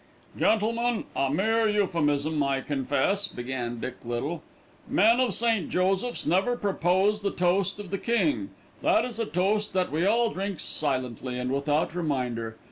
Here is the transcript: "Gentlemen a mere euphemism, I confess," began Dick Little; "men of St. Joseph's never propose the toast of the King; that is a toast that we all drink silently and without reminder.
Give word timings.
"Gentlemen 0.35 1.03
a 1.15 1.29
mere 1.29 1.69
euphemism, 1.69 2.41
I 2.41 2.61
confess," 2.61 3.27
began 3.27 3.79
Dick 3.79 3.97
Little; 4.03 4.41
"men 4.87 5.19
of 5.19 5.35
St. 5.35 5.69
Joseph's 5.69 6.25
never 6.25 6.57
propose 6.57 7.21
the 7.21 7.29
toast 7.29 7.79
of 7.79 7.91
the 7.91 7.99
King; 7.99 8.49
that 8.81 9.05
is 9.05 9.19
a 9.19 9.27
toast 9.27 9.73
that 9.73 9.91
we 9.91 10.03
all 10.03 10.31
drink 10.33 10.59
silently 10.59 11.37
and 11.37 11.51
without 11.51 11.93
reminder. 11.93 12.57